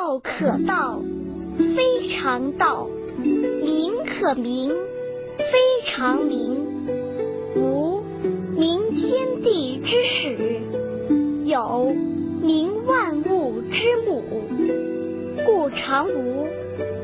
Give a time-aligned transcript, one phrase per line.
[0.00, 0.98] 道可道，
[1.76, 2.88] 非常道；
[3.22, 4.70] 名可名，
[5.36, 5.44] 非
[5.84, 6.56] 常名。
[7.54, 8.00] 无
[8.56, 10.62] 名天地之始，
[11.44, 11.94] 有
[12.40, 14.22] 名万物之母。
[15.44, 16.46] 故常无，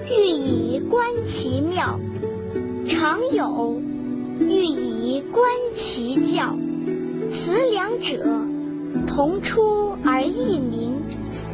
[0.09, 2.01] 欲以观其妙；
[2.89, 3.79] 常有，
[4.41, 5.45] 欲以观
[5.75, 6.57] 其教。
[7.31, 8.25] 此两者，
[9.07, 10.86] 同出而异名，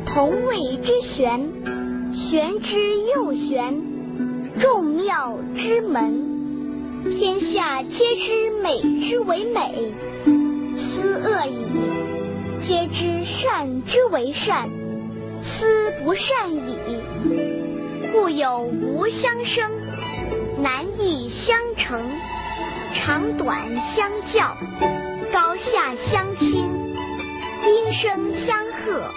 [0.06, 1.48] 同谓之玄。
[2.14, 2.76] 玄之
[3.14, 3.82] 又玄，
[4.58, 6.30] 众妙之门。
[7.18, 9.92] 天下皆知美之为美，
[10.78, 11.66] 斯恶已；
[12.66, 14.68] 皆知善之为善，
[15.42, 16.76] 斯不善已。
[18.12, 19.70] 故有无相生，
[20.62, 22.04] 难易相成，
[22.94, 23.58] 长短
[23.96, 24.56] 相较，
[25.32, 26.68] 高下相倾，
[27.66, 29.10] 音声相和，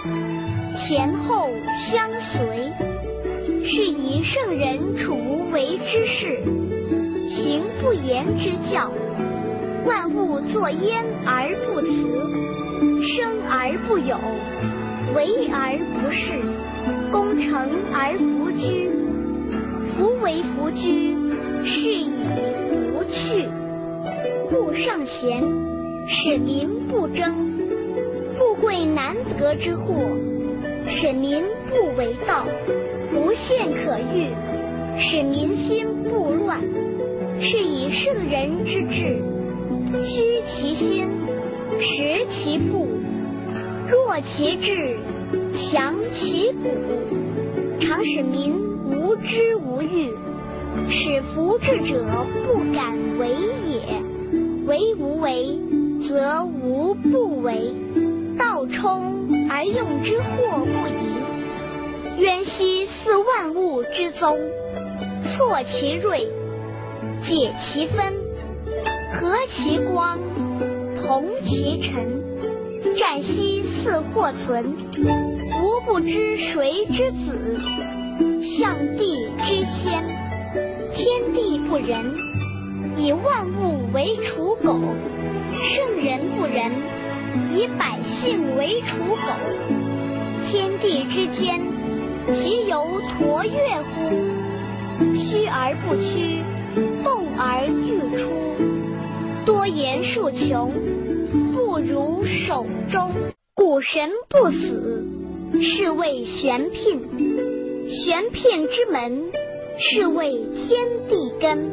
[0.87, 1.49] 前后
[1.91, 2.71] 相随。
[3.67, 6.39] 是以圣人处无为之事，
[7.27, 8.91] 行不言之教。
[9.83, 11.87] 万物作焉而不辞，
[13.01, 14.15] 生而不有，
[15.15, 16.43] 为而不恃，
[17.11, 18.91] 功成而弗居。
[19.97, 21.15] 夫为弗居，
[21.65, 22.11] 是以
[22.93, 23.49] 无去。
[24.51, 25.43] 故尚贤，
[26.07, 27.33] 使民不争；
[28.37, 29.93] 富贵难得之货，
[30.87, 32.45] 使民不为盗。
[33.13, 34.27] 无陷可欲，
[34.97, 36.61] 使民心不乱。
[37.39, 39.21] 是以圣人之治，
[40.01, 41.07] 虚其心，
[41.79, 42.87] 实其腹，
[43.89, 44.97] 弱其志，
[45.53, 46.69] 强其骨，
[47.79, 48.53] 常使民
[48.85, 50.11] 无知无欲，
[50.89, 53.29] 使弗智者不敢为
[53.67, 54.01] 也。
[54.65, 55.57] 为无为，
[56.07, 57.71] 则无不为。
[58.67, 64.37] 充而用之祸不盈，渊兮似万物之宗，
[65.23, 66.27] 错其锐，
[67.23, 68.13] 解其分，
[69.13, 70.19] 和其光，
[71.01, 72.23] 同其尘。
[72.97, 77.59] 湛兮似或存，吾不知谁之子，
[78.57, 80.03] 象帝之先。
[80.93, 82.15] 天地不仁，
[82.97, 84.79] 以万物为刍狗；
[85.61, 86.71] 圣人不仁，
[87.51, 89.15] 以百姓为刍狗。
[90.47, 91.59] 天地之间，
[92.27, 93.93] 其犹橐越乎？
[95.15, 96.43] 虚而不屈，
[97.03, 98.29] 动而愈出。
[99.45, 100.71] 多言数穷，
[101.53, 103.11] 不如守中。
[103.53, 105.05] 古神不死，
[105.61, 106.99] 是谓玄牝。
[107.89, 109.31] 玄牝之门，
[109.77, 111.69] 是谓天地根。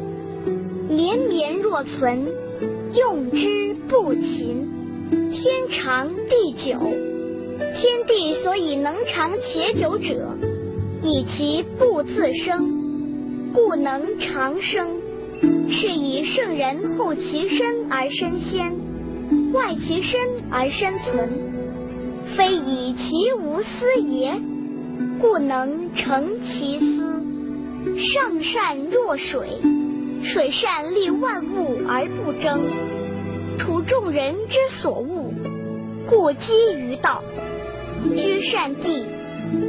[0.89, 2.27] 绵绵若存，
[2.93, 4.72] 用之不勤。
[5.09, 6.79] 天长地久，
[7.75, 10.37] 天地所以能长且久者，
[11.01, 15.01] 以其不自生，故能长生。
[15.69, 18.71] 是以圣人后其身而身先，
[19.51, 20.19] 外其身
[20.49, 21.29] 而身存，
[22.37, 24.39] 非以其无私也，
[25.19, 27.21] 故能成其私。
[27.99, 29.59] 上善若水，
[30.23, 32.61] 水善利万物而不争，
[33.85, 35.31] 众人之所恶，
[36.07, 37.23] 故几于道。
[38.15, 39.05] 居善地，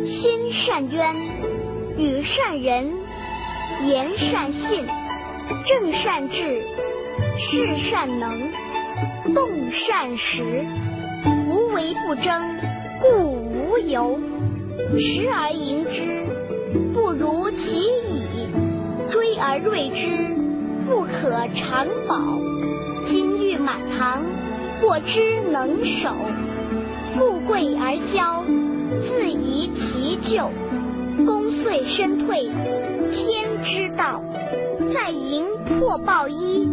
[0.07, 1.15] 心善渊，
[1.97, 2.93] 与善人，
[3.87, 4.87] 言善信，
[5.65, 6.63] 正善治，
[7.39, 8.53] 事善能，
[9.35, 10.65] 动善时。
[11.49, 12.43] 无为不争，
[13.01, 14.19] 故无尤。
[14.99, 16.27] 时而盈之，
[16.93, 18.49] 不如其已；
[19.11, 20.35] 追而锐之，
[20.87, 22.54] 不可长保。
[23.65, 24.23] 满堂，
[24.81, 26.11] 获之能守。
[27.17, 28.45] 富贵而骄，
[29.09, 30.51] 自遗其咎。
[31.25, 32.51] 功遂身退，
[33.13, 34.23] 天之道。
[34.93, 36.69] 在营破抱衣，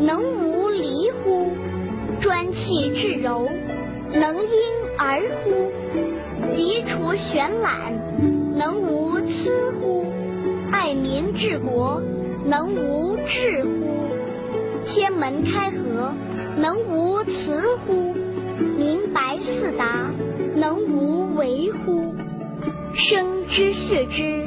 [0.00, 1.52] 能无离乎？
[2.20, 3.48] 专气致柔，
[4.12, 4.50] 能婴
[4.98, 5.70] 儿乎？
[6.56, 7.92] 涤除玄览，
[8.56, 10.06] 能无疵乎？
[10.72, 12.02] 爱民治国，
[12.44, 13.97] 能无智乎？
[14.88, 16.14] 天门开合，
[16.56, 18.14] 能无雌乎？
[18.78, 20.10] 明白四达，
[20.56, 22.14] 能无为乎？
[22.94, 24.46] 生之畜之，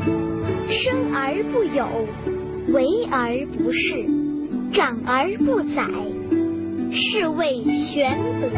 [0.67, 1.85] 生而不有，
[2.73, 4.07] 为而不恃，
[4.73, 5.83] 长而不宰，
[6.91, 8.49] 是谓玄德。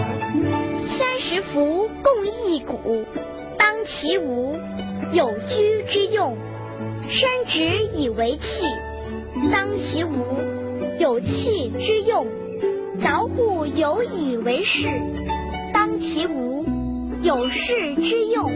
[0.97, 3.03] 三十辐，共一毂，
[3.59, 4.55] 当其无，
[5.11, 6.33] 有居之用；
[7.09, 7.59] 山直
[7.93, 8.63] 以为器，
[9.51, 10.37] 当其无，
[10.99, 12.25] 有器之用；
[13.01, 14.87] 凿户有以为室。
[15.73, 16.63] 当其无，
[17.23, 18.51] 有事之用，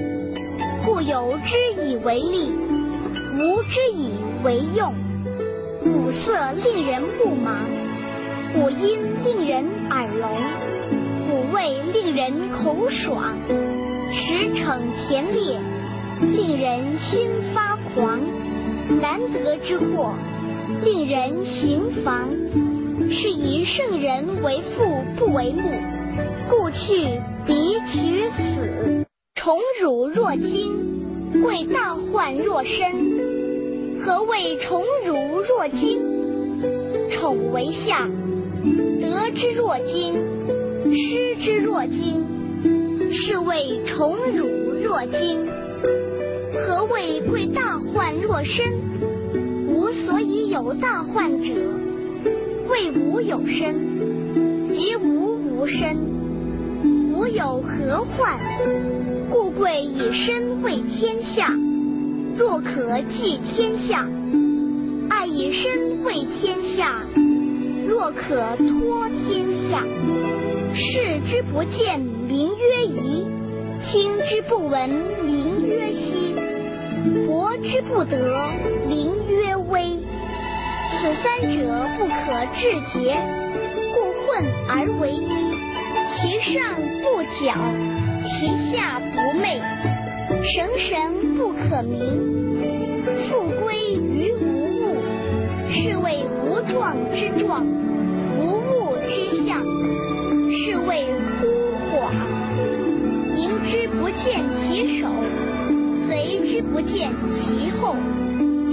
[0.86, 2.52] 故有之以为利，
[3.36, 4.12] 无之以
[4.44, 4.94] 为用。
[5.84, 7.58] 五色令人目盲，
[8.56, 10.30] 五音令人耳聋，
[11.32, 13.36] 五味令人口爽，
[14.12, 15.60] 驰骋田猎，
[16.22, 18.20] 令人心发狂。
[19.02, 20.14] 难得之货，
[20.84, 22.30] 令人行妨。
[23.10, 24.84] 是以圣人为父
[25.18, 25.70] 不为目，
[26.50, 29.06] 故去彼取此。
[29.36, 33.98] 宠辱若惊，贵大患若身。
[34.00, 36.02] 何谓宠辱若惊？
[37.12, 38.10] 宠为下，
[39.00, 40.16] 得之若惊，
[40.92, 42.26] 失之若惊，
[43.14, 44.48] 是谓宠辱
[44.84, 45.48] 若惊。
[46.54, 48.66] 何谓贵大患若身？
[50.08, 51.54] 所以有大患者。
[52.70, 53.76] 谓无有身，
[54.72, 55.98] 即无无身。
[57.12, 58.40] 无有何患？
[59.30, 61.54] 故贵以身为天下。
[62.38, 64.08] 若可寄天下，
[65.10, 67.06] 爱以身为天下。
[67.86, 69.84] 若可托天下，
[70.74, 73.26] 视之不见，名曰夷；
[73.84, 74.90] 听之不闻，
[75.26, 76.34] 名曰希；
[77.26, 78.50] 博之不得，
[78.88, 79.17] 名。
[81.00, 83.16] 此三者不可致诘，
[83.94, 85.56] 故混而为一。
[86.16, 86.74] 其上
[87.04, 87.54] 不矫，
[88.26, 89.62] 其下不昧，
[90.44, 92.00] 神神不可名。
[93.30, 94.98] 复归于无物，
[95.70, 97.64] 是谓无状之状，
[98.40, 99.62] 无物之象，
[100.50, 101.06] 是谓
[101.40, 101.46] 孤
[101.94, 102.10] 寡。
[103.38, 105.08] 迎之不见其首，
[106.08, 107.96] 随之不见其后，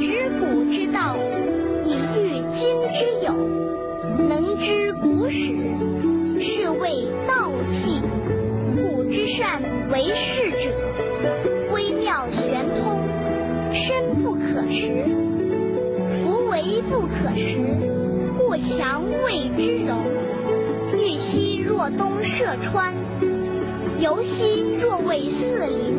[0.00, 1.18] 执古之道。
[2.94, 3.32] 之有，
[4.29, 5.38] 能知古始，
[6.41, 7.50] 是谓道。
[7.73, 8.00] 纪。
[8.76, 9.61] 古之善
[9.91, 10.56] 为士者，
[11.73, 13.00] 微妙玄通，
[13.73, 15.05] 深不可识。
[16.23, 17.58] 夫为不可识，
[18.38, 19.99] 故强谓之容。
[20.96, 22.94] 欲兮若东涉川，
[23.99, 25.96] 游兮若畏四邻，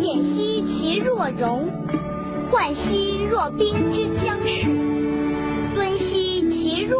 [0.00, 1.68] 偃兮其若容，
[2.50, 4.85] 涣兮若冰之将始。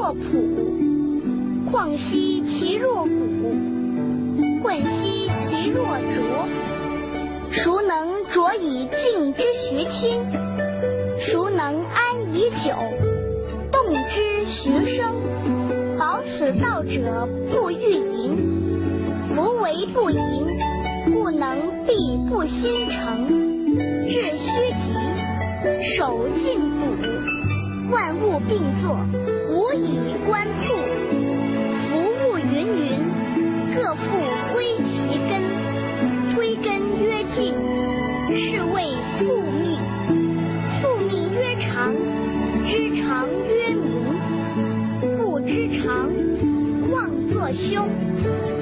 [0.06, 0.20] 若朴，
[1.68, 3.08] 旷兮其若谷，
[4.62, 5.82] 混兮其若
[6.14, 6.46] 浊。
[7.50, 10.24] 孰能浊以静之徐清？
[11.18, 12.70] 孰能安以久
[13.72, 15.12] 动之徐生？
[15.98, 20.20] 保此道者不欲盈，不为不盈，
[21.12, 23.26] 故能必不心诚。
[24.08, 26.94] 致虚极，守静笃。
[27.90, 28.98] 万物并作，
[29.76, 30.74] 以观复。
[31.88, 31.92] 夫
[32.22, 32.98] 物芸芸，
[33.74, 34.02] 各复
[34.52, 35.32] 归其根。
[36.34, 36.66] 归根
[37.00, 37.54] 曰静，
[38.34, 39.78] 是谓复命。
[40.80, 41.94] 复命曰长，
[42.66, 42.70] 知
[43.02, 43.86] 长曰明。
[45.18, 46.10] 不知常，
[46.90, 47.88] 妄作凶。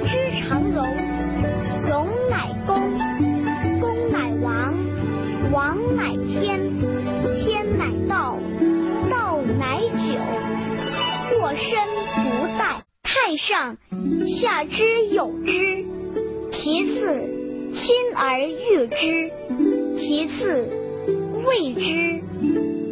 [0.05, 0.85] 知常容，
[1.89, 2.73] 容乃公。
[3.81, 4.75] 公乃王，
[5.53, 6.61] 王乃天，
[7.35, 8.39] 天乃道。
[9.11, 9.81] 道乃
[11.57, 11.79] 身
[12.25, 13.77] 不殆，太上
[14.41, 15.85] 下之有之；
[16.53, 17.25] 其次
[17.75, 19.31] 亲而誉之；
[19.99, 20.69] 其次
[21.45, 22.23] 畏之；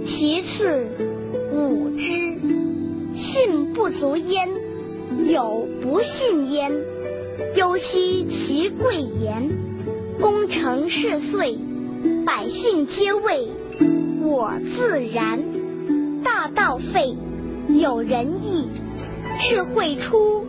[0.07, 0.87] 其次
[1.55, 2.33] 侮之。
[3.15, 4.49] 信不足焉，
[5.29, 6.73] 有不信焉。
[7.57, 9.51] 忧兮其贵言，
[10.21, 11.59] 功成事遂，
[12.25, 13.49] 百姓皆谓
[14.23, 15.43] 我自然。
[16.23, 17.17] 大道废。
[17.69, 18.69] 有仁义，
[19.41, 20.45] 智慧出；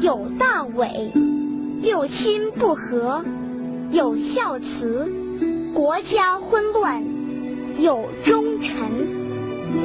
[0.00, 1.10] 有大伟，
[1.82, 3.24] 六亲不和；
[3.90, 5.10] 有孝慈，
[5.74, 7.02] 国家混乱；
[7.78, 8.76] 有忠臣，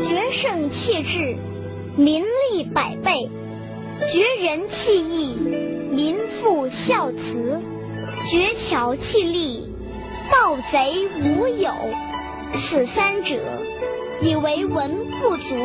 [0.06, 1.38] 决胜气质，
[1.96, 3.30] 民利百倍；
[4.12, 5.34] 绝人弃义，
[5.92, 7.62] 民复孝慈；
[8.30, 9.63] 绝巧弃利，
[10.32, 11.72] 盗贼无有。
[12.62, 13.36] 此三者，
[14.22, 14.89] 以为文
[15.22, 15.56] 不足。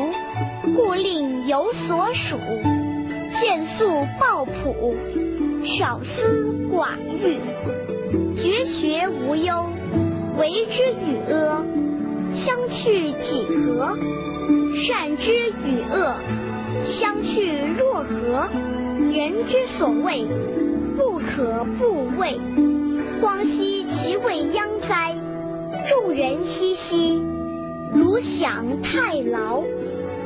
[0.73, 2.39] 故令有所属，
[3.41, 4.95] 见素抱朴，
[5.65, 7.39] 少思寡欲，
[8.37, 9.69] 绝学无忧，
[10.39, 11.65] 为之与阿，
[12.45, 13.97] 相去几何？
[14.87, 16.17] 善之与恶，
[16.99, 18.49] 相去若何？
[19.13, 20.27] 人之所谓，
[20.97, 22.41] 不可不畏。
[23.21, 25.15] 荒兮其未央哉！
[25.89, 27.23] 众人熙熙，
[27.95, 29.63] 如享太牢。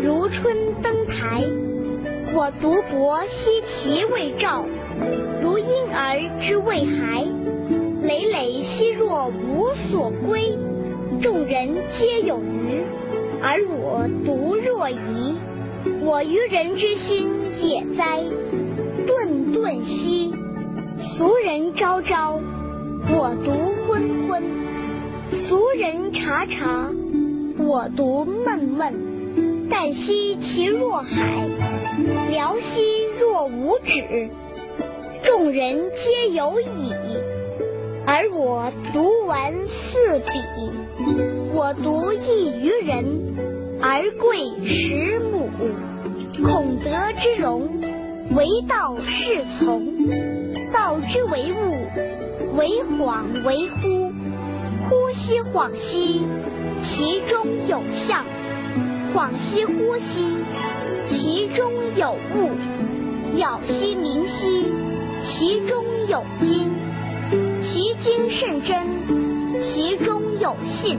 [0.00, 1.42] 如春登台，
[2.32, 4.64] 我独泊兮其未兆；
[5.42, 7.26] 如婴儿之未孩，
[8.02, 10.56] 累累兮若无所归。
[11.20, 12.84] 众人皆有余，
[13.42, 15.36] 而我独若遗。
[16.02, 17.28] 我愚人之心
[17.60, 18.22] 也哉！
[19.04, 20.32] 顿顿兮，
[21.16, 22.38] 俗人昭昭，
[23.10, 23.50] 我独
[23.84, 24.42] 昏昏；
[25.32, 26.88] 俗人察察，
[27.58, 29.07] 我独闷闷。
[29.70, 31.46] 旦夕其若海，
[32.30, 34.30] 辽兮若无止。
[35.22, 36.92] 众人皆有矣，
[38.06, 40.32] 而我独闻四比。
[41.52, 43.04] 我独异于人，
[43.82, 45.50] 而贵十母。
[46.42, 47.68] 孔德之容，
[48.34, 49.86] 唯道是从。
[50.72, 54.12] 道之为物，惟恍惟惚。
[54.88, 56.22] 惚兮恍兮，
[56.82, 58.24] 其中有象；
[59.14, 60.36] 恍兮惚兮，
[61.08, 62.50] 其中有物。
[63.36, 64.66] 杳兮明兮，
[65.26, 66.70] 其中有精。
[67.62, 68.86] 其精甚真，
[69.60, 70.98] 其中有信。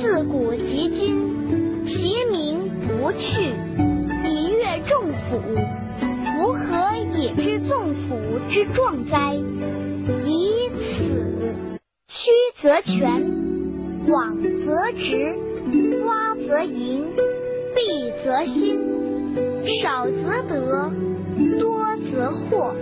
[0.00, 3.52] 自古及今，其名不去。
[4.24, 5.40] 以阅众甫，
[6.36, 9.34] 夫何以知众甫之壮哉？
[10.24, 11.44] 以此
[12.08, 12.30] 曲
[12.60, 13.22] 则全，
[14.08, 15.36] 枉则直，
[15.72, 17.04] 洼则盈，
[17.74, 18.78] 敝则新，
[19.80, 20.90] 少则得，
[21.58, 22.74] 多则惑。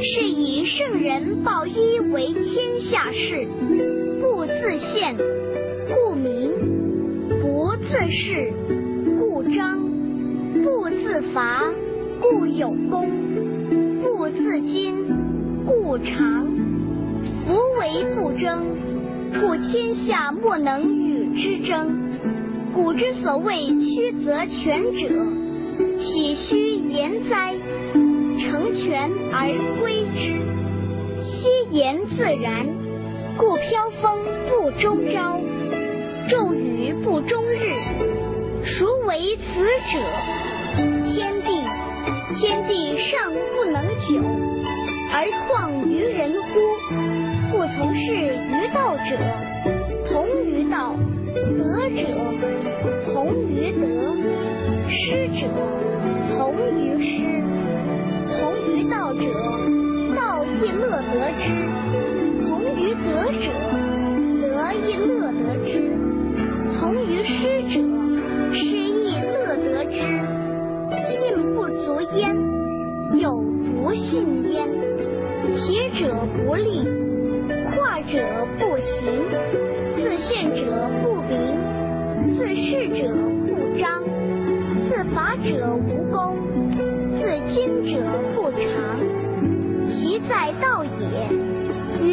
[0.00, 3.46] 是以圣人报一为天下事，
[4.20, 5.14] 不自见，
[5.94, 6.50] 故明；
[7.40, 8.50] 不自是，
[9.18, 9.78] 故彰；
[10.62, 11.70] 不自伐，
[12.20, 13.06] 故有功；
[14.02, 14.94] 不自矜，
[15.66, 16.46] 故长。
[17.44, 18.64] 夫为不争，
[19.40, 22.11] 故天下莫能与之争。
[22.74, 25.08] 古之所谓曲则全者，
[26.00, 27.54] 岂虚言哉？
[28.40, 30.40] 成全而归之，
[31.22, 32.66] 夕言自然，
[33.36, 35.38] 故飘风不终朝，
[36.28, 37.74] 骤雨不终日。
[38.64, 39.98] 孰为此者？
[41.06, 41.62] 天地，
[42.40, 44.18] 天地尚不能久，
[45.12, 46.60] 而况于人乎？
[47.52, 49.18] 故从事于道者，
[50.08, 50.96] 同于道；
[51.34, 51.40] 德
[51.90, 52.02] 者，
[53.06, 53.82] 同于德；
[54.88, 55.48] 失者，
[56.36, 57.22] 同于失。
[58.38, 59.20] 同于道者，
[60.14, 61.44] 道亦乐得之；
[62.46, 63.44] 同于德者，
[64.40, 64.46] 德
[64.86, 65.70] 亦乐得之；
[66.78, 67.80] 同于失者，
[68.52, 69.96] 失亦乐得之。
[70.90, 72.36] 信不足焉，
[73.18, 73.42] 有
[73.74, 74.68] 不信焉。
[75.58, 76.84] 铁者不立，
[82.88, 83.08] 明，自是者
[83.46, 84.02] 不彰，
[84.88, 86.36] 自伐者无功，
[87.16, 88.00] 自矜者。
[88.34, 88.66] 不长，
[89.88, 91.28] 其在道也。
[92.04, 92.12] 曰：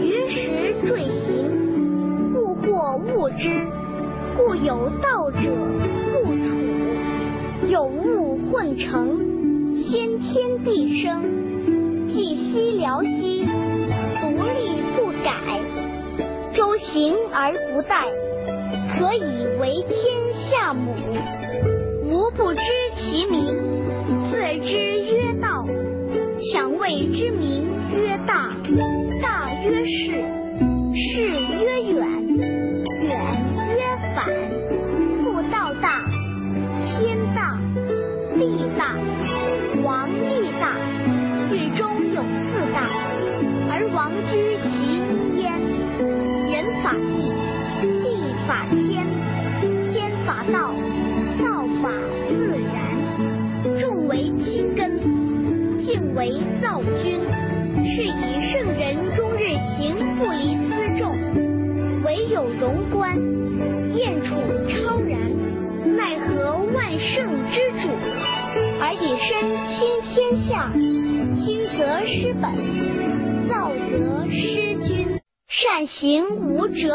[0.00, 3.66] 于时坠行，物或物之，
[4.36, 5.38] 故有道者
[6.12, 6.38] 不处。
[7.68, 11.22] 有物混成，先天地生。
[12.08, 13.44] 寂兮寥兮，
[14.20, 15.60] 独立不改。
[16.54, 18.08] 周行而不殆，
[18.98, 20.92] 可以为天下母。
[22.04, 22.60] 吾不知
[22.96, 23.56] 其名，
[24.30, 24.36] 自
[24.66, 25.64] 知曰道。
[26.52, 28.56] 想谓之名曰大，
[29.22, 30.10] 大曰是，
[30.94, 31.30] 是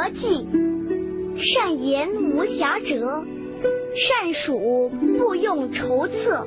[0.04, 0.46] 无辙迹，
[1.38, 3.24] 善言无瑕谪，
[3.96, 6.46] 善数不用筹策。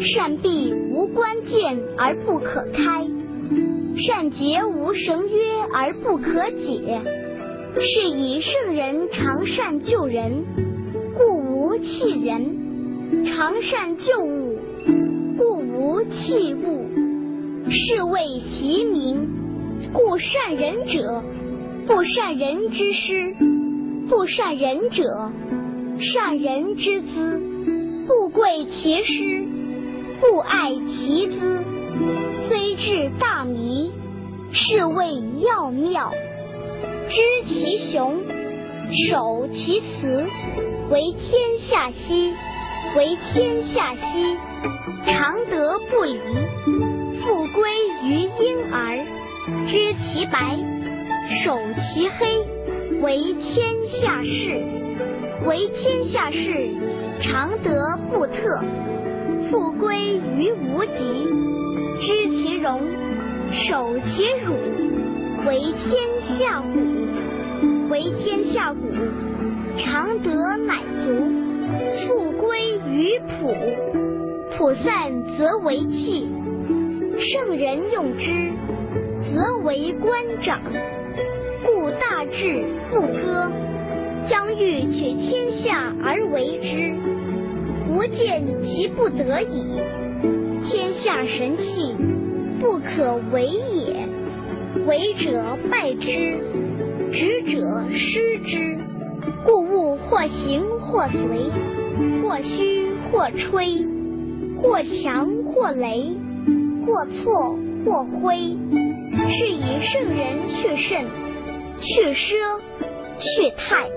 [0.00, 3.06] 善闭无关键而不可开，
[3.96, 5.36] 善结无绳约
[5.72, 7.00] 而不可解。
[7.80, 10.44] 是以圣人常善救人，
[11.16, 12.42] 故无弃人；
[13.24, 14.58] 常善救物，
[15.38, 16.84] 故无弃物。
[17.70, 19.34] 是谓袭明。
[19.92, 21.22] 故善人者，
[21.86, 23.32] 不善人之师；
[24.08, 25.30] 不善人者，
[26.00, 27.40] 善人之资。
[28.08, 29.46] 不贵其师。
[30.20, 31.62] 不爱其资，
[32.48, 33.92] 虽至大迷，
[34.50, 36.12] 是谓要妙。
[37.08, 38.20] 知其雄，
[39.08, 40.26] 守其雌，
[40.90, 42.32] 为天下溪，
[42.96, 44.36] 为天下溪，
[45.06, 46.18] 常德不离。
[47.20, 47.70] 复归
[48.04, 49.06] 于婴儿，
[49.68, 50.58] 知其白，
[51.28, 52.38] 守其黑，
[53.00, 53.66] 为天
[54.00, 54.62] 下事，
[55.44, 56.68] 为天下事，
[57.20, 58.62] 常德不特。
[59.50, 61.26] 复归于无极，
[62.00, 62.80] 知其荣，
[63.52, 64.54] 守其辱，
[65.46, 68.80] 为天下谷，为天下谷，
[69.76, 71.10] 常德乃足。
[72.06, 73.52] 复归于朴，
[74.56, 76.28] 朴散则为器，
[77.18, 78.52] 圣人用之，
[79.22, 80.60] 则为官长。
[81.66, 83.50] 故大智不割，
[84.24, 86.94] 将欲取天下而为之。
[87.88, 89.80] 不见其不得已，
[90.64, 91.92] 天下神器
[92.60, 94.08] 不可为也。
[94.86, 96.38] 为者败之，
[97.10, 98.78] 执者失之。
[99.44, 101.50] 故物或行或随，
[102.22, 103.84] 或虚或吹，
[104.56, 106.16] 或强或羸，
[106.86, 108.56] 或挫或挥。
[109.28, 111.04] 是以圣人去甚，
[111.80, 112.60] 去奢，
[113.18, 113.88] 去泰。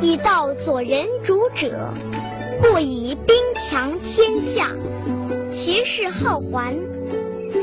[0.00, 1.92] 以道佐人主者，
[2.62, 3.36] 不以兵
[3.68, 4.70] 强天下。
[5.52, 6.74] 其势好还，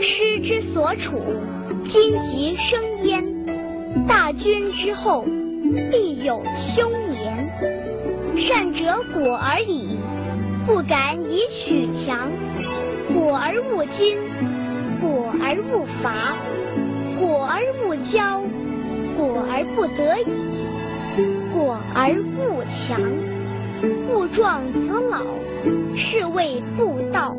[0.01, 1.19] 师之所处，
[1.89, 3.25] 荆棘生焉。
[4.07, 5.25] 大军之后，
[5.91, 6.43] 必有
[6.75, 7.49] 凶年。
[8.37, 9.97] 善者果而已，
[10.67, 12.31] 不敢以取强。
[13.13, 14.17] 果而勿矜，
[15.01, 16.37] 果而勿伐，
[17.19, 18.41] 果而勿骄，
[19.17, 20.23] 果而不得已。
[21.53, 23.01] 果而不强，
[24.07, 25.21] 不壮则老，
[25.97, 27.35] 是谓不道。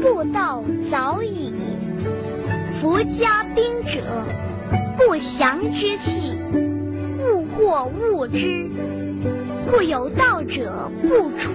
[0.00, 1.52] 不道早已。
[2.80, 4.02] 夫家兵者，
[4.96, 6.36] 不祥之器，
[7.18, 8.68] 勿或勿之。
[9.70, 11.50] 故有道者不处。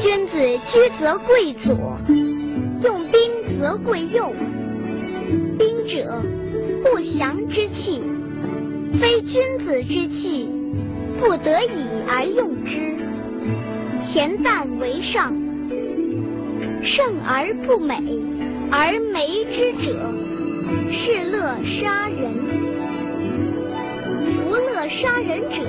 [0.00, 1.96] 君子居则贵左，
[2.82, 4.32] 用兵则贵右。
[5.58, 6.22] 兵者，
[6.82, 8.02] 不祥之器。
[9.00, 10.48] 非君子之器，
[11.20, 12.96] 不得已而用之。
[14.10, 15.32] 恬淡为上，
[16.82, 18.02] 胜而不美，
[18.70, 20.10] 而美之者，
[20.90, 22.32] 是乐杀人。
[24.34, 25.62] 夫乐杀人者，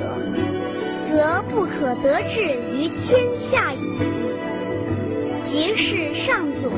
[1.11, 2.41] 则不可得志
[2.73, 3.77] 于天下矣。
[5.51, 6.71] 吉事上左，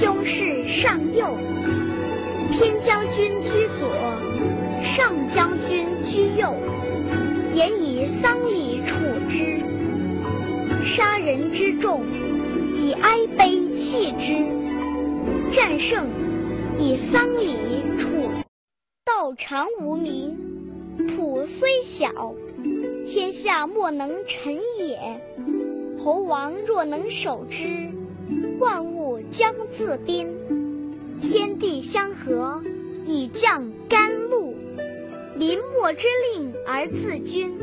[0.00, 1.38] 凶事上右，
[2.52, 3.88] 偏将军居左。
[4.82, 6.54] 上将军居右，
[7.54, 8.94] 言以丧礼处
[9.28, 9.60] 之。
[10.84, 12.02] 杀人之众，
[12.76, 14.46] 以哀悲弃之；
[15.52, 16.08] 战胜，
[16.78, 17.56] 以丧礼
[17.98, 18.08] 处。
[19.04, 20.36] 道常无名，
[21.08, 22.34] 朴虽小，
[23.06, 24.98] 天下莫能臣也。
[25.98, 27.66] 侯王若能守之，
[28.60, 30.28] 万物将自宾。
[31.20, 32.62] 天地相合，
[33.06, 34.54] 以降甘露。
[35.36, 37.58] 临末之令而自君，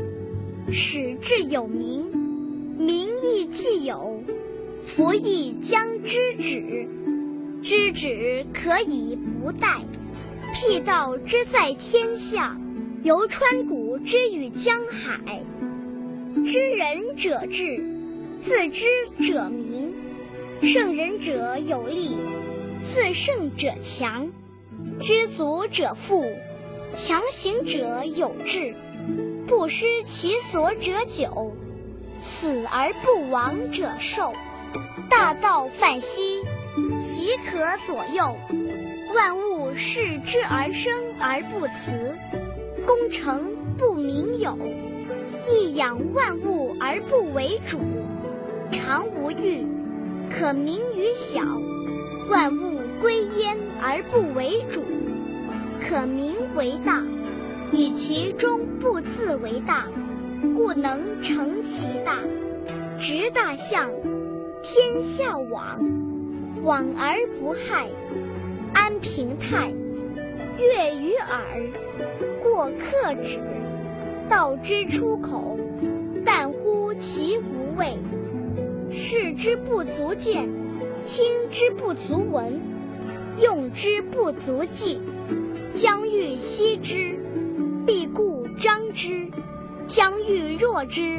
[0.70, 2.06] 始至有名，
[2.78, 4.22] 名亦既有，
[4.86, 6.86] 夫亦将知止。
[7.62, 9.82] 知止可以不殆。
[10.52, 12.56] 辟道之在天下，
[13.02, 15.42] 由川谷之于江海。
[16.46, 17.84] 知人者智，
[18.42, 18.86] 自知
[19.26, 19.92] 者明。
[20.62, 22.16] 胜人者有力，
[22.92, 24.28] 自胜者强。
[25.00, 26.26] 知足者富。
[26.94, 28.74] 强行者有志，
[29.48, 31.52] 不失其所者久；
[32.20, 34.32] 死而不亡者寿。
[35.10, 36.42] 大道泛兮，
[37.02, 38.36] 其可左右；
[39.12, 42.16] 万物视之而生而不辞。
[42.86, 44.56] 功成不名有，
[45.50, 47.80] 一养万物而不为主。
[48.70, 49.66] 常无欲，
[50.30, 51.40] 可名于小；
[52.30, 52.73] 万物
[53.04, 54.82] 归焉而不为主。
[55.78, 57.04] 可名为大，
[57.70, 59.86] 以其中不自为大，
[60.56, 62.16] 故能成其大。
[62.98, 63.90] 执大象，
[64.62, 65.78] 天下往，
[66.62, 67.90] 往而不害，
[68.72, 69.70] 安平泰，
[70.58, 71.60] 悦于耳。
[72.42, 73.38] 过客止，
[74.30, 75.58] 道之出口，
[76.24, 77.98] 但乎其无味。
[78.90, 80.48] 视之不足见，
[81.06, 82.60] 听之不足闻，
[83.40, 85.00] 用之不足计。
[85.74, 87.18] 将欲歙之，
[87.84, 89.28] 必固张之；
[89.88, 91.18] 将欲弱之，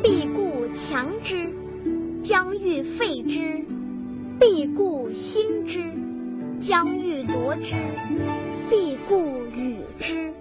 [0.00, 1.48] 必固强之；
[2.22, 3.64] 将欲废之，
[4.38, 5.80] 必固兴之；
[6.60, 7.74] 将欲夺之，
[8.70, 10.32] 必固与之。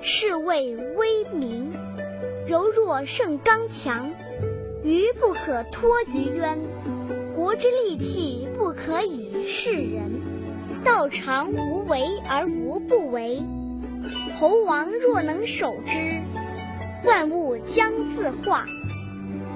[0.00, 1.72] 是谓威名。
[2.46, 4.10] 柔弱胜刚强，
[4.84, 6.58] 愚不可脱于渊。
[7.34, 10.19] 国之利器，不可以示人。
[10.84, 13.42] 道常无为而无不为。
[14.38, 16.22] 猴王若能守之，
[17.04, 18.66] 万物将自化。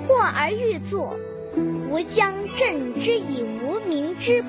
[0.06, 1.16] 化而欲作，
[1.88, 4.48] 吾将镇之以无名之朴。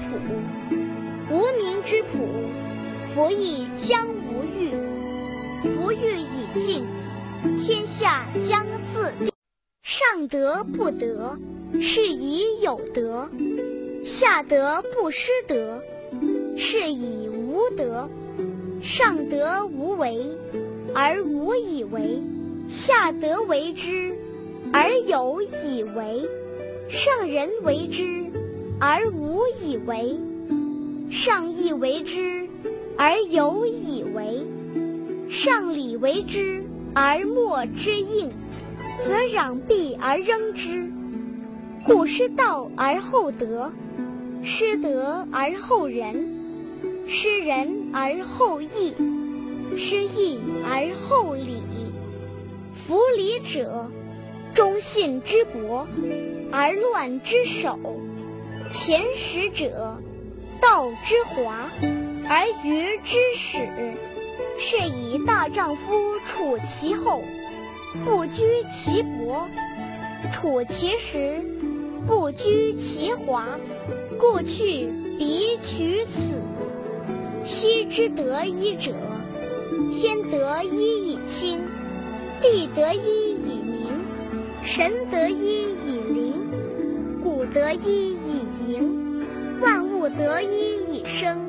[1.29, 2.27] 无名之朴，
[3.13, 4.73] 夫亦将无欲。
[5.63, 6.85] 不欲以尽，
[7.57, 9.31] 天下将自定。
[9.81, 11.37] 上德不德，
[11.79, 13.29] 是以有德；
[14.03, 15.81] 下德不失德，
[16.55, 18.09] 是以无德。
[18.81, 20.37] 上德无为，
[20.93, 22.21] 而无以为；
[22.67, 24.15] 下德为之，
[24.71, 26.29] 而有以为。
[26.87, 28.25] 上人为之，
[28.79, 30.19] 而无以为；
[31.09, 32.47] 上义为之，
[32.97, 34.45] 而有以为。
[35.27, 36.63] 上礼为之
[36.93, 38.31] 而莫之应，
[39.03, 40.91] 则攘臂而扔之。
[41.83, 43.71] 故失道而后德，
[44.43, 46.34] 失德而后仁，
[47.07, 48.93] 失仁而后义，
[49.77, 51.61] 失义而后礼。
[52.73, 53.89] 夫礼者，
[54.53, 55.87] 忠信之薄
[56.51, 57.77] 而乱之首；
[58.73, 59.97] 前识者，
[60.59, 61.71] 道之华
[62.27, 63.59] 而愚之始。
[64.57, 67.21] 是以大丈夫处其厚，
[68.05, 68.41] 不居
[68.71, 69.47] 其薄；
[70.31, 71.41] 处其实，
[72.07, 73.45] 不居其华。
[74.17, 74.87] 故去
[75.17, 76.41] 彼取此。
[77.45, 78.91] 昔之得一者，
[79.93, 81.59] 天得一以清，
[82.41, 83.87] 地得一以明，
[84.63, 86.33] 神得一以灵，
[87.23, 89.23] 谷得一以盈，
[89.61, 91.39] 万物得一以生。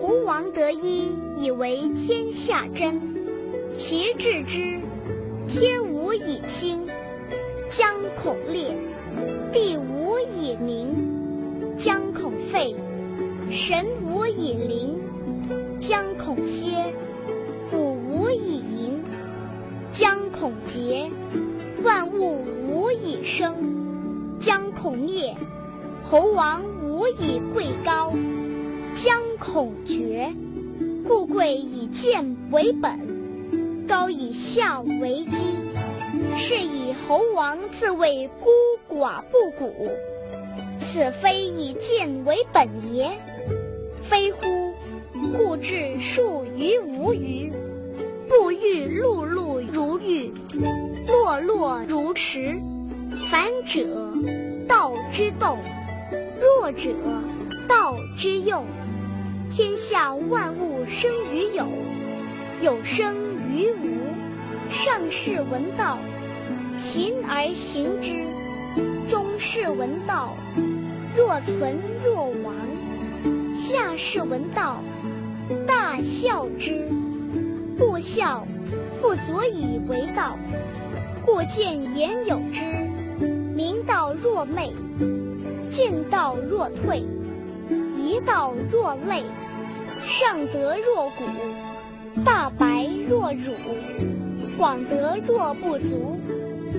[0.00, 2.98] 胡王得一以为天下真，
[3.76, 4.80] 其治之，
[5.46, 6.86] 天无以清，
[7.68, 8.72] 将恐裂；
[9.52, 12.74] 地无以明，将恐废；
[13.50, 15.01] 神无以灵，
[16.02, 16.92] 将恐歇；
[17.70, 19.04] 谷无以盈，
[19.92, 21.08] 将恐竭；
[21.84, 25.36] 万物无以生，将恐灭；
[26.02, 28.12] 侯王无以贵高。
[28.94, 30.34] 将恐绝，
[31.06, 35.56] 故贵以贱为本，高以下为基。
[36.36, 38.50] 是以猴王自谓孤
[38.92, 39.88] 寡不古，
[40.80, 43.12] 此非以贱为本也。
[44.02, 44.40] 非乎？
[45.30, 47.52] 故置数于无余，
[48.28, 50.32] 不欲碌碌如玉，
[51.06, 52.60] 落落如池。
[53.30, 54.12] 反者，
[54.66, 55.58] 道之动；
[56.40, 56.90] 弱者，
[57.68, 58.66] 道之用。
[59.50, 61.68] 天下万物生于有，
[62.60, 63.14] 有生
[63.48, 64.02] 于无。
[64.70, 65.98] 上士闻道，
[66.80, 68.24] 勤而行之；
[69.08, 70.34] 中士闻道，
[71.14, 72.54] 若存若亡；
[73.54, 74.82] 下士闻道，
[75.66, 76.88] 大笑之。
[77.78, 78.46] 不笑，
[79.00, 80.38] 不足以为道。
[81.24, 82.64] 故见言有之，
[83.54, 84.72] 明道若昧，
[85.70, 87.04] 见道若退，
[87.96, 89.22] 一道若累。
[90.02, 93.52] 上德若谷，大白若辱；
[94.58, 96.18] 广德若不足，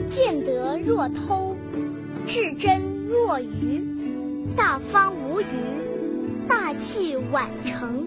[0.09, 1.55] 见德若偷；
[2.25, 3.81] 至真若愚，
[4.57, 5.45] 大方无余；
[6.49, 8.05] 大器晚成，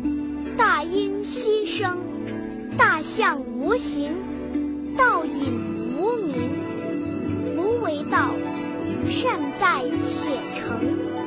[0.57, 1.99] 大音希声；
[2.79, 4.13] 大象无形，
[4.97, 5.53] 道隐
[5.99, 6.35] 无名。
[7.57, 8.31] 无为道，
[9.09, 11.26] 善待且成。